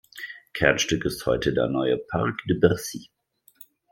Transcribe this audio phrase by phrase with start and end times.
[0.53, 3.11] Kernstück ist heute der neue Park de Bercy.